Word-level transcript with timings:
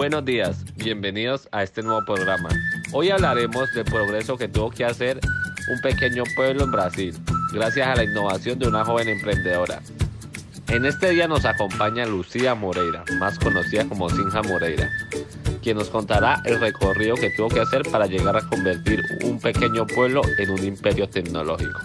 Buenos 0.00 0.24
días, 0.24 0.64
bienvenidos 0.76 1.46
a 1.52 1.62
este 1.62 1.82
nuevo 1.82 2.02
programa. 2.06 2.48
Hoy 2.92 3.10
hablaremos 3.10 3.70
del 3.74 3.84
progreso 3.84 4.38
que 4.38 4.48
tuvo 4.48 4.70
que 4.70 4.86
hacer 4.86 5.20
un 5.70 5.78
pequeño 5.82 6.24
pueblo 6.34 6.64
en 6.64 6.70
Brasil, 6.70 7.14
gracias 7.52 7.86
a 7.86 7.94
la 7.96 8.04
innovación 8.04 8.58
de 8.58 8.66
una 8.66 8.82
joven 8.82 9.10
emprendedora. 9.10 9.82
En 10.68 10.86
este 10.86 11.10
día 11.10 11.28
nos 11.28 11.44
acompaña 11.44 12.06
Lucía 12.06 12.54
Moreira, 12.54 13.04
más 13.18 13.38
conocida 13.38 13.84
como 13.84 14.08
Sinja 14.08 14.40
Moreira, 14.42 14.88
quien 15.62 15.76
nos 15.76 15.90
contará 15.90 16.40
el 16.46 16.58
recorrido 16.58 17.16
que 17.16 17.28
tuvo 17.36 17.50
que 17.50 17.60
hacer 17.60 17.82
para 17.82 18.06
llegar 18.06 18.38
a 18.38 18.48
convertir 18.48 19.02
un 19.22 19.38
pequeño 19.38 19.86
pueblo 19.86 20.22
en 20.38 20.50
un 20.50 20.64
imperio 20.64 21.10
tecnológico. 21.10 21.78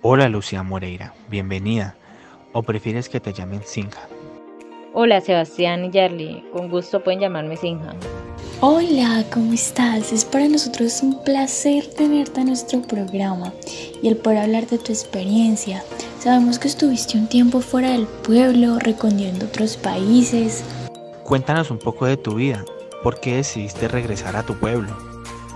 Hola 0.00 0.28
Lucía 0.28 0.62
Moreira, 0.62 1.12
bienvenida. 1.28 1.96
¿O 2.52 2.62
prefieres 2.62 3.08
que 3.08 3.18
te 3.18 3.32
llamen 3.32 3.62
Sinja? 3.64 4.06
Hola 4.96 5.20
Sebastián 5.20 5.86
y 5.86 5.90
Yarly, 5.90 6.44
con 6.52 6.70
gusto 6.70 7.02
pueden 7.02 7.18
llamarme 7.18 7.56
Sinja. 7.56 7.96
Hola, 8.60 9.24
¿cómo 9.32 9.52
estás? 9.52 10.12
Es 10.12 10.24
para 10.24 10.46
nosotros 10.46 11.02
un 11.02 11.20
placer 11.24 11.84
tenerte 11.96 12.42
en 12.42 12.46
nuestro 12.46 12.80
programa 12.80 13.52
y 14.00 14.06
el 14.06 14.16
poder 14.16 14.38
hablar 14.38 14.68
de 14.68 14.78
tu 14.78 14.92
experiencia. 14.92 15.82
Sabemos 16.20 16.60
que 16.60 16.68
estuviste 16.68 17.18
un 17.18 17.28
tiempo 17.28 17.60
fuera 17.60 17.90
del 17.90 18.06
pueblo, 18.06 18.78
recorriendo 18.78 19.46
otros 19.46 19.76
países. 19.76 20.62
Cuéntanos 21.24 21.72
un 21.72 21.78
poco 21.80 22.06
de 22.06 22.16
tu 22.16 22.36
vida. 22.36 22.64
¿Por 23.02 23.18
qué 23.18 23.34
decidiste 23.38 23.88
regresar 23.88 24.36
a 24.36 24.44
tu 24.44 24.54
pueblo? 24.54 24.96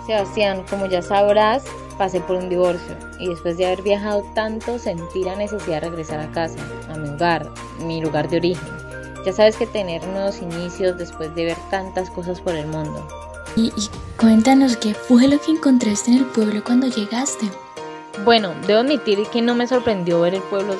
Sebastián, 0.04 0.64
como 0.68 0.86
ya 0.86 1.00
sabrás, 1.00 1.62
pasé 1.96 2.18
por 2.18 2.34
un 2.34 2.48
divorcio 2.48 2.96
y 3.20 3.28
después 3.28 3.56
de 3.56 3.66
haber 3.66 3.82
viajado 3.82 4.24
tanto 4.34 4.80
sentí 4.80 5.22
la 5.22 5.36
necesidad 5.36 5.80
de 5.80 5.90
regresar 5.90 6.18
a 6.18 6.32
casa, 6.32 6.58
a 6.92 6.98
mi 6.98 7.10
hogar, 7.10 7.48
mi 7.86 8.00
lugar 8.00 8.28
de 8.28 8.38
origen 8.38 8.77
ya 9.24 9.32
sabes 9.32 9.56
que 9.56 9.66
tener 9.66 10.06
nuevos 10.08 10.40
inicios 10.42 10.96
después 10.96 11.34
de 11.34 11.46
ver 11.46 11.56
tantas 11.70 12.10
cosas 12.10 12.40
por 12.40 12.54
el 12.54 12.66
mundo. 12.66 13.06
Y, 13.56 13.72
cuéntanos 14.18 14.76
qué 14.76 14.94
fue 14.94 15.26
lo 15.26 15.40
que 15.40 15.52
encontraste 15.52 16.10
en 16.12 16.18
el 16.18 16.26
pueblo 16.26 16.62
cuando 16.62 16.86
llegaste. 16.86 17.50
Bueno, 18.24 18.54
debo 18.66 18.80
admitir 18.80 19.26
que 19.32 19.42
no 19.42 19.54
me 19.54 19.66
sorprendió 19.66 20.20
ver 20.20 20.34
el 20.34 20.42
pueblo 20.42 20.74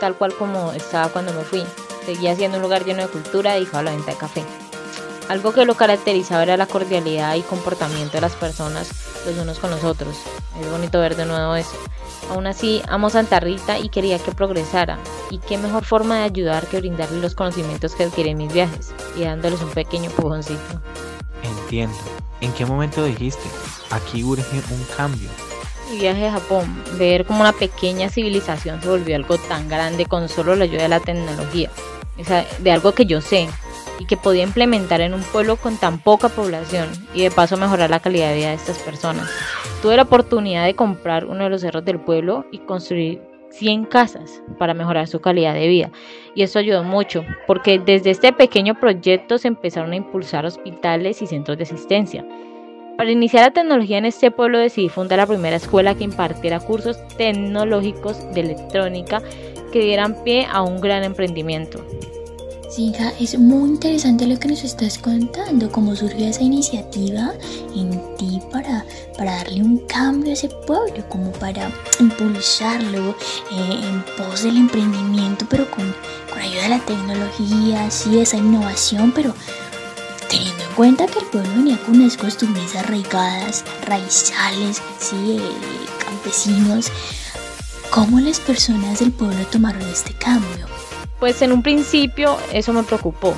tal 0.00 0.16
cual 0.16 0.34
como 0.34 0.72
estaba 0.72 1.08
cuando 1.08 1.32
me 1.32 1.42
fui. 1.42 1.62
Seguía 2.04 2.34
siendo 2.34 2.56
un 2.56 2.62
lugar 2.62 2.84
lleno 2.84 3.02
de 3.02 3.08
cultura 3.08 3.54
dedicado 3.54 3.78
a 3.78 3.82
la 3.82 3.90
venta 3.92 4.12
de 4.12 4.16
café. 4.16 4.44
Algo 5.30 5.52
que 5.52 5.64
lo 5.64 5.76
caracterizaba 5.76 6.42
era 6.42 6.56
la 6.56 6.66
cordialidad 6.66 7.36
y 7.36 7.42
comportamiento 7.42 8.14
de 8.14 8.20
las 8.20 8.34
personas 8.34 8.90
los 9.24 9.38
unos 9.38 9.60
con 9.60 9.70
los 9.70 9.84
otros. 9.84 10.16
Es 10.60 10.68
bonito 10.68 10.98
ver 10.98 11.14
de 11.14 11.24
nuevo 11.24 11.54
eso. 11.54 11.70
Aún 12.30 12.48
así, 12.48 12.82
amo 12.88 13.10
Santa 13.10 13.38
Rita 13.38 13.78
y 13.78 13.90
quería 13.90 14.18
que 14.18 14.32
progresara. 14.32 14.98
Y 15.30 15.38
qué 15.38 15.56
mejor 15.56 15.84
forma 15.84 16.16
de 16.16 16.24
ayudar 16.24 16.66
que 16.66 16.80
brindarle 16.80 17.20
los 17.20 17.36
conocimientos 17.36 17.94
que 17.94 18.02
adquirí 18.02 18.30
en 18.30 18.38
mis 18.38 18.52
viajes 18.52 18.92
y 19.16 19.20
dándoles 19.20 19.62
un 19.62 19.70
pequeño 19.70 20.10
empujoncito. 20.10 20.82
Entiendo. 21.44 21.96
¿En 22.40 22.52
qué 22.52 22.66
momento 22.66 23.04
dijiste? 23.04 23.48
Aquí 23.90 24.24
urge 24.24 24.60
un 24.72 24.84
cambio. 24.96 25.30
Mi 25.92 25.98
viaje 25.98 26.26
a 26.26 26.32
Japón, 26.32 26.82
ver 26.98 27.24
cómo 27.24 27.42
una 27.42 27.52
pequeña 27.52 28.08
civilización 28.08 28.82
se 28.82 28.88
volvió 28.88 29.14
algo 29.14 29.38
tan 29.38 29.68
grande 29.68 30.06
con 30.06 30.28
solo 30.28 30.56
la 30.56 30.64
ayuda 30.64 30.82
de 30.82 30.88
la 30.88 30.98
tecnología. 30.98 31.70
O 32.18 32.24
sea, 32.24 32.44
de 32.58 32.72
algo 32.72 32.92
que 32.92 33.06
yo 33.06 33.20
sé, 33.20 33.48
y 34.00 34.06
que 34.06 34.16
podía 34.16 34.42
implementar 34.42 35.02
en 35.02 35.14
un 35.14 35.22
pueblo 35.22 35.56
con 35.56 35.76
tan 35.76 36.00
poca 36.00 36.30
población 36.30 36.88
y 37.14 37.22
de 37.22 37.30
paso 37.30 37.58
mejorar 37.58 37.90
la 37.90 38.00
calidad 38.00 38.30
de 38.30 38.36
vida 38.36 38.48
de 38.48 38.54
estas 38.54 38.78
personas. 38.78 39.30
Tuve 39.82 39.96
la 39.96 40.02
oportunidad 40.02 40.64
de 40.64 40.74
comprar 40.74 41.26
uno 41.26 41.44
de 41.44 41.50
los 41.50 41.60
cerros 41.60 41.84
del 41.84 42.00
pueblo 42.00 42.46
y 42.50 42.58
construir 42.58 43.20
100 43.50 43.84
casas 43.84 44.42
para 44.58 44.74
mejorar 44.74 45.06
su 45.06 45.20
calidad 45.20 45.54
de 45.54 45.68
vida. 45.68 45.90
Y 46.34 46.42
eso 46.42 46.58
ayudó 46.58 46.82
mucho, 46.82 47.24
porque 47.46 47.78
desde 47.78 48.10
este 48.10 48.32
pequeño 48.32 48.80
proyecto 48.80 49.36
se 49.36 49.48
empezaron 49.48 49.92
a 49.92 49.96
impulsar 49.96 50.46
hospitales 50.46 51.20
y 51.20 51.26
centros 51.26 51.58
de 51.58 51.64
asistencia. 51.64 52.24
Para 52.96 53.10
iniciar 53.10 53.44
la 53.44 53.52
tecnología 53.52 53.98
en 53.98 54.06
este 54.06 54.30
pueblo 54.30 54.58
decidí 54.58 54.88
fundar 54.88 55.18
la 55.18 55.26
primera 55.26 55.56
escuela 55.56 55.94
que 55.94 56.04
impartiera 56.04 56.60
cursos 56.60 56.98
tecnológicos 57.16 58.32
de 58.34 58.40
electrónica 58.40 59.22
que 59.72 59.80
dieran 59.80 60.22
pie 60.24 60.46
a 60.50 60.62
un 60.62 60.80
gran 60.80 61.04
emprendimiento. 61.04 61.84
Sinja, 62.70 63.12
es 63.18 63.36
muy 63.36 63.68
interesante 63.70 64.28
lo 64.28 64.38
que 64.38 64.46
nos 64.46 64.62
estás 64.62 64.96
contando, 64.96 65.72
cómo 65.72 65.96
surgió 65.96 66.28
esa 66.28 66.42
iniciativa 66.42 67.32
en 67.74 68.00
ti 68.16 68.40
para, 68.52 68.86
para 69.18 69.38
darle 69.38 69.60
un 69.60 69.78
cambio 69.88 70.30
a 70.30 70.34
ese 70.34 70.48
pueblo, 70.48 71.04
como 71.08 71.32
para 71.32 71.68
impulsarlo 71.98 73.10
eh, 73.50 73.80
en 73.82 74.04
pos 74.16 74.44
del 74.44 74.56
emprendimiento, 74.56 75.46
pero 75.50 75.68
con, 75.72 75.92
con 76.30 76.38
ayuda 76.38 76.62
de 76.62 76.68
la 76.68 76.78
tecnología, 76.86 77.90
sí, 77.90 78.20
esa 78.20 78.36
innovación, 78.36 79.10
pero 79.10 79.34
teniendo 80.28 80.62
en 80.62 80.74
cuenta 80.76 81.06
que 81.06 81.18
el 81.18 81.26
pueblo 81.26 81.50
venía 81.56 81.82
con 81.82 81.96
unas 81.96 82.16
costumbres 82.16 82.76
arraigadas, 82.76 83.64
raizales, 83.84 84.80
sí, 85.00 85.38
eh, 85.40 85.40
campesinos, 86.06 86.92
¿cómo 87.90 88.20
las 88.20 88.38
personas 88.38 89.00
del 89.00 89.10
pueblo 89.10 89.44
tomaron 89.50 89.82
este 89.82 90.14
cambio? 90.14 90.79
Pues 91.20 91.42
en 91.42 91.52
un 91.52 91.62
principio 91.62 92.38
eso 92.50 92.72
me 92.72 92.82
preocupó, 92.82 93.34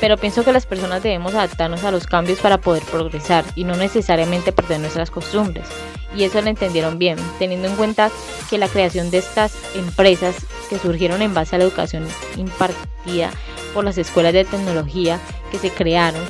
pero 0.00 0.16
pienso 0.16 0.44
que 0.44 0.52
las 0.52 0.64
personas 0.64 1.02
debemos 1.02 1.34
adaptarnos 1.34 1.82
a 1.82 1.90
los 1.90 2.06
cambios 2.06 2.38
para 2.38 2.58
poder 2.58 2.84
progresar 2.84 3.44
y 3.56 3.64
no 3.64 3.74
necesariamente 3.74 4.52
perder 4.52 4.78
nuestras 4.78 5.10
costumbres. 5.10 5.66
Y 6.14 6.22
eso 6.22 6.40
lo 6.40 6.48
entendieron 6.48 6.98
bien, 6.98 7.18
teniendo 7.40 7.66
en 7.66 7.74
cuenta 7.74 8.10
que 8.48 8.58
la 8.58 8.68
creación 8.68 9.10
de 9.10 9.18
estas 9.18 9.54
empresas 9.74 10.36
que 10.70 10.78
surgieron 10.78 11.20
en 11.20 11.34
base 11.34 11.56
a 11.56 11.58
la 11.58 11.64
educación 11.64 12.06
impartida 12.36 13.30
por 13.74 13.84
las 13.84 13.98
escuelas 13.98 14.32
de 14.32 14.44
tecnología 14.44 15.18
que 15.50 15.58
se 15.58 15.70
crearon 15.70 16.22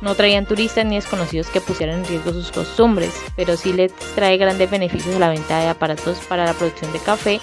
no 0.00 0.14
traían 0.16 0.46
turistas 0.46 0.84
ni 0.84 0.96
desconocidos 0.96 1.46
que 1.48 1.60
pusieran 1.60 2.00
en 2.00 2.06
riesgo 2.06 2.32
sus 2.32 2.50
costumbres, 2.50 3.12
pero 3.36 3.56
sí 3.56 3.72
les 3.72 3.94
trae 4.16 4.36
grandes 4.36 4.68
beneficios 4.68 5.14
a 5.14 5.20
la 5.20 5.28
venta 5.28 5.60
de 5.60 5.68
aparatos 5.68 6.18
para 6.28 6.44
la 6.44 6.54
producción 6.54 6.92
de 6.92 6.98
café 6.98 7.40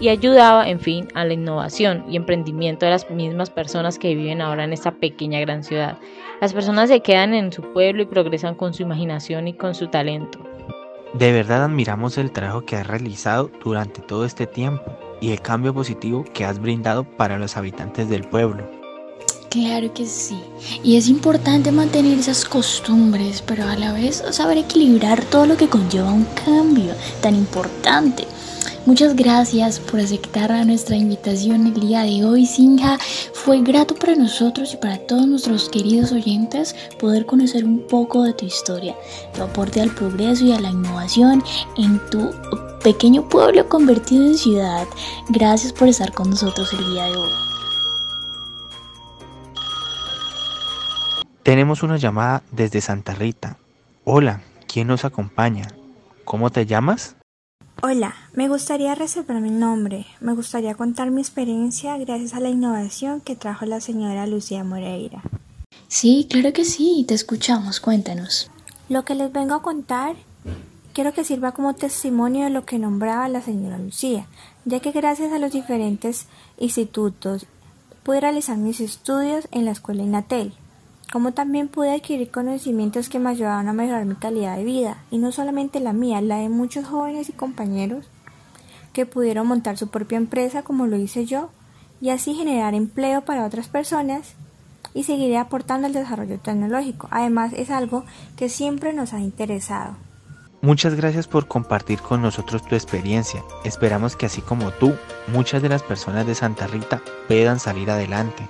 y 0.00 0.08
ayudaba, 0.08 0.68
en 0.68 0.80
fin, 0.80 1.08
a 1.14 1.24
la 1.24 1.34
innovación 1.34 2.04
y 2.08 2.16
emprendimiento 2.16 2.86
de 2.86 2.92
las 2.92 3.10
mismas 3.10 3.50
personas 3.50 3.98
que 3.98 4.14
viven 4.14 4.40
ahora 4.40 4.64
en 4.64 4.72
esta 4.72 4.92
pequeña 4.92 5.40
gran 5.40 5.64
ciudad. 5.64 5.98
Las 6.40 6.52
personas 6.52 6.88
se 6.88 7.00
quedan 7.00 7.34
en 7.34 7.52
su 7.52 7.62
pueblo 7.72 8.02
y 8.02 8.06
progresan 8.06 8.54
con 8.54 8.74
su 8.74 8.82
imaginación 8.82 9.48
y 9.48 9.54
con 9.54 9.74
su 9.74 9.88
talento. 9.88 10.38
De 11.14 11.32
verdad 11.32 11.64
admiramos 11.64 12.18
el 12.18 12.30
trabajo 12.30 12.64
que 12.64 12.76
has 12.76 12.86
realizado 12.86 13.50
durante 13.64 14.02
todo 14.02 14.24
este 14.24 14.46
tiempo 14.46 14.84
y 15.20 15.32
el 15.32 15.40
cambio 15.40 15.74
positivo 15.74 16.24
que 16.32 16.44
has 16.44 16.60
brindado 16.60 17.04
para 17.04 17.38
los 17.38 17.56
habitantes 17.56 18.08
del 18.08 18.24
pueblo. 18.24 18.78
Claro 19.50 19.92
que 19.94 20.04
sí. 20.04 20.38
Y 20.84 20.98
es 20.98 21.08
importante 21.08 21.72
mantener 21.72 22.18
esas 22.18 22.44
costumbres, 22.44 23.42
pero 23.42 23.64
a 23.64 23.76
la 23.76 23.94
vez 23.94 24.22
saber 24.30 24.58
equilibrar 24.58 25.24
todo 25.24 25.46
lo 25.46 25.56
que 25.56 25.68
conlleva 25.68 26.12
un 26.12 26.26
cambio 26.44 26.92
tan 27.22 27.34
importante. 27.34 28.26
Muchas 28.88 29.14
gracias 29.16 29.80
por 29.80 30.00
aceptar 30.00 30.50
nuestra 30.64 30.96
invitación 30.96 31.66
el 31.66 31.74
día 31.74 32.04
de 32.04 32.24
hoy, 32.24 32.46
Sinja. 32.46 32.96
Fue 33.34 33.60
grato 33.60 33.94
para 33.94 34.14
nosotros 34.14 34.72
y 34.72 34.78
para 34.78 34.96
todos 34.96 35.26
nuestros 35.26 35.68
queridos 35.68 36.10
oyentes 36.10 36.74
poder 36.98 37.26
conocer 37.26 37.66
un 37.66 37.86
poco 37.86 38.22
de 38.22 38.32
tu 38.32 38.46
historia, 38.46 38.96
tu 39.34 39.42
aporte 39.42 39.82
al 39.82 39.90
progreso 39.90 40.46
y 40.46 40.52
a 40.52 40.60
la 40.60 40.70
innovación 40.70 41.44
en 41.76 42.00
tu 42.08 42.30
pequeño 42.82 43.28
pueblo 43.28 43.68
convertido 43.68 44.24
en 44.24 44.38
ciudad. 44.38 44.86
Gracias 45.28 45.74
por 45.74 45.88
estar 45.88 46.14
con 46.14 46.30
nosotros 46.30 46.72
el 46.72 46.90
día 46.90 47.04
de 47.04 47.16
hoy. 47.18 47.32
Tenemos 51.42 51.82
una 51.82 51.98
llamada 51.98 52.42
desde 52.52 52.80
Santa 52.80 53.14
Rita. 53.14 53.58
Hola, 54.04 54.40
¿quién 54.66 54.88
nos 54.88 55.04
acompaña? 55.04 55.68
¿Cómo 56.24 56.48
te 56.48 56.64
llamas? 56.64 57.17
Hola, 57.80 58.16
me 58.32 58.48
gustaría 58.48 58.96
reservar 58.96 59.40
mi 59.40 59.50
nombre. 59.50 60.04
Me 60.20 60.32
gustaría 60.32 60.74
contar 60.74 61.12
mi 61.12 61.20
experiencia 61.20 61.96
gracias 61.96 62.34
a 62.34 62.40
la 62.40 62.48
innovación 62.48 63.20
que 63.20 63.36
trajo 63.36 63.66
la 63.66 63.80
señora 63.80 64.26
Lucía 64.26 64.64
Moreira. 64.64 65.22
Sí, 65.86 66.26
claro 66.28 66.52
que 66.52 66.64
sí, 66.64 67.04
te 67.06 67.14
escuchamos, 67.14 67.78
cuéntanos. 67.78 68.50
Lo 68.88 69.04
que 69.04 69.14
les 69.14 69.32
vengo 69.32 69.54
a 69.54 69.62
contar 69.62 70.16
quiero 70.92 71.14
que 71.14 71.22
sirva 71.22 71.52
como 71.52 71.74
testimonio 71.74 72.44
de 72.44 72.50
lo 72.50 72.64
que 72.64 72.80
nombraba 72.80 73.28
la 73.28 73.42
señora 73.42 73.78
Lucía, 73.78 74.26
ya 74.64 74.80
que 74.80 74.90
gracias 74.90 75.32
a 75.32 75.38
los 75.38 75.52
diferentes 75.52 76.26
institutos 76.58 77.46
pude 78.02 78.20
realizar 78.20 78.56
mis 78.56 78.80
estudios 78.80 79.46
en 79.52 79.64
la 79.64 79.70
escuela 79.70 80.02
Inatel 80.02 80.52
como 81.12 81.32
también 81.32 81.68
pude 81.68 81.94
adquirir 81.94 82.30
conocimientos 82.30 83.08
que 83.08 83.18
me 83.18 83.30
ayudaron 83.30 83.68
a 83.68 83.72
mejorar 83.72 84.04
mi 84.04 84.14
calidad 84.14 84.56
de 84.56 84.64
vida, 84.64 84.98
y 85.10 85.18
no 85.18 85.32
solamente 85.32 85.80
la 85.80 85.92
mía, 85.92 86.20
la 86.20 86.36
de 86.36 86.48
muchos 86.48 86.86
jóvenes 86.86 87.28
y 87.28 87.32
compañeros 87.32 88.06
que 88.92 89.06
pudieron 89.06 89.46
montar 89.46 89.78
su 89.78 89.88
propia 89.88 90.18
empresa 90.18 90.62
como 90.62 90.86
lo 90.86 90.96
hice 90.96 91.24
yo, 91.24 91.50
y 92.00 92.10
así 92.10 92.34
generar 92.34 92.74
empleo 92.74 93.22
para 93.22 93.44
otras 93.44 93.68
personas 93.68 94.34
y 94.94 95.04
seguiré 95.04 95.38
aportando 95.38 95.86
al 95.86 95.92
desarrollo 95.92 96.38
tecnológico. 96.38 97.08
Además 97.10 97.52
es 97.54 97.70
algo 97.70 98.04
que 98.36 98.48
siempre 98.48 98.92
nos 98.92 99.12
ha 99.12 99.20
interesado. 99.20 99.96
Muchas 100.60 100.94
gracias 100.94 101.28
por 101.28 101.46
compartir 101.46 102.00
con 102.00 102.20
nosotros 102.20 102.64
tu 102.66 102.74
experiencia. 102.74 103.42
Esperamos 103.64 104.16
que 104.16 104.26
así 104.26 104.40
como 104.40 104.72
tú, 104.72 104.92
muchas 105.28 105.62
de 105.62 105.68
las 105.68 105.84
personas 105.84 106.26
de 106.26 106.34
Santa 106.34 106.66
Rita 106.66 107.00
puedan 107.28 107.60
salir 107.60 107.90
adelante. 107.90 108.48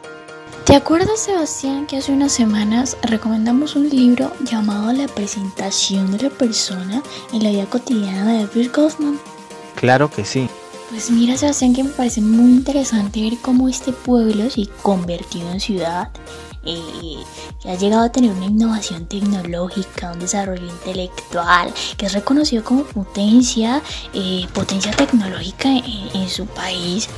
¿Te 0.65 0.77
acuerdas, 0.77 1.21
Sebastián, 1.21 1.87
que 1.87 1.97
hace 1.97 2.13
unas 2.13 2.33
semanas 2.33 2.97
recomendamos 3.03 3.75
un 3.75 3.89
libro 3.89 4.31
llamado 4.45 4.93
La 4.93 5.09
presentación 5.09 6.13
de 6.13 6.25
la 6.25 6.31
persona 6.31 7.03
en 7.33 7.43
la 7.43 7.51
vida 7.51 7.67
cotidiana 7.67 8.39
de 8.39 8.47
Bill 8.47 8.71
Goffman? 8.71 9.19
Claro 9.77 10.11
que 10.11 10.25
sí. 10.25 10.49
Pues 10.91 11.11
mira, 11.11 11.37
Sebastián, 11.37 11.75
que 11.75 11.85
me 11.85 11.91
parece 11.91 12.21
muy 12.21 12.51
interesante 12.51 13.21
ver 13.21 13.39
cómo 13.43 13.69
este 13.69 13.93
pueblo 13.93 14.49
se 14.51 14.63
ha 14.63 14.83
convertido 14.83 15.51
en 15.51 15.61
ciudad, 15.61 16.11
eh, 16.65 17.23
que 17.63 17.71
ha 17.71 17.75
llegado 17.75 18.05
a 18.05 18.13
tener 18.13 18.33
una 18.33 18.47
innovación 18.47 19.07
tecnológica, 19.07 20.13
un 20.13 20.19
desarrollo 20.19 20.67
intelectual, 20.67 21.73
que 21.97 22.07
es 22.07 22.13
reconocido 22.13 22.65
como 22.65 22.85
potencia, 22.85 23.83
eh, 24.15 24.47
potencia 24.55 24.93
tecnológica 24.93 25.69
en, 25.69 26.29
su 26.29 26.47
país. 26.47 27.09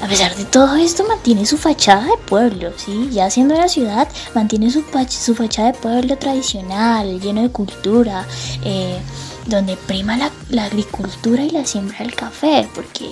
A 0.00 0.06
pesar 0.06 0.34
de 0.36 0.44
todo 0.44 0.76
esto, 0.76 1.04
mantiene 1.06 1.46
su 1.46 1.56
fachada 1.56 2.04
de 2.04 2.16
pueblo, 2.26 2.72
¿sí? 2.76 3.08
Ya 3.10 3.30
siendo 3.30 3.54
una 3.54 3.68
ciudad, 3.68 4.08
mantiene 4.34 4.70
su, 4.70 4.84
su 5.08 5.34
fachada 5.34 5.72
de 5.72 5.78
pueblo 5.78 6.18
tradicional, 6.18 7.20
lleno 7.20 7.42
de 7.42 7.50
cultura. 7.50 8.26
Eh, 8.64 8.98
donde 9.46 9.76
prima 9.76 10.16
la, 10.16 10.64
agricultura 10.64 11.44
y 11.44 11.50
la 11.50 11.64
siembra 11.66 11.98
del 11.98 12.14
café, 12.14 12.68
porque 12.74 13.06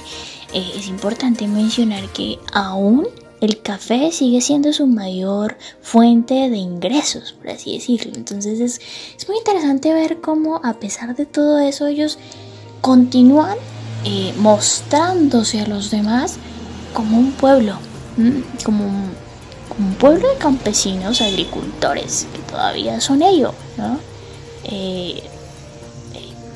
eh, 0.52 0.72
es 0.76 0.88
importante 0.88 1.46
mencionar 1.46 2.08
que 2.08 2.38
aún 2.52 3.06
el 3.40 3.60
café 3.60 4.12
sigue 4.12 4.40
siendo 4.40 4.72
su 4.72 4.86
mayor 4.86 5.58
fuente 5.80 6.48
de 6.48 6.56
ingresos, 6.56 7.32
por 7.32 7.50
así 7.50 7.74
decirlo. 7.74 8.12
Entonces 8.14 8.60
es, 8.60 9.28
muy 9.28 9.36
interesante 9.38 9.92
ver 9.92 10.20
cómo 10.20 10.60
a 10.62 10.74
pesar 10.74 11.16
de 11.16 11.26
todo 11.26 11.58
eso 11.58 11.86
ellos 11.86 12.18
continúan 12.80 13.56
eh, 14.04 14.32
mostrándose 14.38 15.60
a 15.60 15.66
los 15.66 15.90
demás 15.90 16.38
como 16.92 17.18
un 17.18 17.32
pueblo, 17.32 17.78
como 18.64 18.84
un, 18.84 19.14
pueblo 19.98 20.28
de 20.28 20.36
campesinos 20.36 21.20
agricultores, 21.20 22.26
que 22.32 22.38
todavía 22.42 23.00
son 23.00 23.22
ellos, 23.22 23.54
¿no? 23.76 23.98
Eh, 24.64 25.22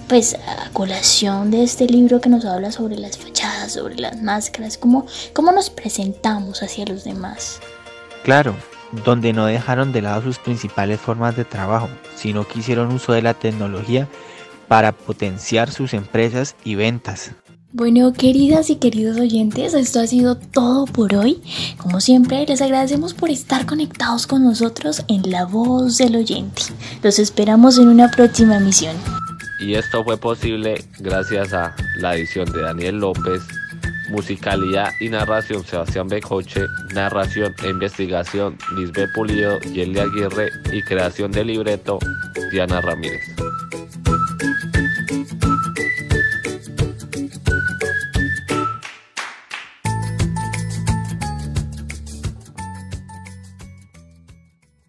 pues 0.09 0.35
a 0.35 0.71
colación 0.73 1.50
de 1.50 1.65
este 1.65 1.87
libro 1.87 2.21
que 2.21 2.29
nos 2.29 2.44
habla 2.44 2.71
sobre 2.71 2.97
las 2.97 3.19
fachadas, 3.19 3.73
sobre 3.73 3.97
las 3.97 4.23
máscaras, 4.23 4.79
cómo, 4.79 5.06
cómo 5.33 5.50
nos 5.53 5.71
presentamos 5.71 6.62
hacia 6.62 6.87
los 6.87 7.05
demás. 7.05 7.61
Claro, 8.23 8.55
donde 9.05 9.32
no 9.32 9.47
dejaron 9.47 9.93
de 9.93 10.03
lado 10.03 10.23
sus 10.23 10.39
principales 10.39 11.00
formas 11.00 11.37
de 11.37 11.44
trabajo, 11.44 11.89
sino 12.17 12.47
que 12.47 12.61
hicieron 12.61 12.93
uso 12.93 13.12
de 13.12 13.23
la 13.23 13.35
tecnología 13.35 14.09
para 14.69 14.93
potenciar 14.93 15.71
sus 15.71 15.94
empresas 15.94 16.56
y 16.65 16.75
ventas. 16.75 17.32
Bueno, 17.76 18.14
queridas 18.14 18.70
y 18.70 18.76
queridos 18.76 19.19
oyentes, 19.19 19.75
esto 19.75 20.00
ha 20.00 20.06
sido 20.06 20.38
todo 20.38 20.87
por 20.87 21.14
hoy. 21.14 21.43
Como 21.76 22.00
siempre, 22.00 22.46
les 22.46 22.62
agradecemos 22.62 23.12
por 23.12 23.28
estar 23.28 23.67
conectados 23.67 24.26
con 24.26 24.43
nosotros 24.43 25.05
en 25.08 25.31
La 25.31 25.44
Voz 25.44 25.99
del 25.99 26.17
Oyente. 26.17 26.62
Los 27.02 27.19
esperamos 27.19 27.76
en 27.76 27.88
una 27.88 28.11
próxima 28.11 28.58
misión 28.61 28.96
y 29.61 29.75
esto 29.75 30.02
fue 30.05 30.17
posible 30.17 30.82
gracias 31.00 31.52
a 31.52 31.76
la 31.99 32.17
edición 32.17 32.50
de 32.50 32.62
Daniel 32.62 32.96
López, 32.96 33.43
musicalidad 34.08 34.88
y 34.99 35.11
narración 35.11 35.62
Sebastián 35.62 36.08
Becoche, 36.08 36.64
narración 36.94 37.55
e 37.62 37.69
investigación 37.69 38.56
Lisbeth 38.75 39.12
Pulido, 39.14 39.61
Yelia 39.61 40.05
Aguirre 40.05 40.49
y 40.72 40.82
creación 40.82 41.31
de 41.31 41.44
libreto 41.44 41.99
Diana 42.50 42.81
Ramírez. 42.81 43.20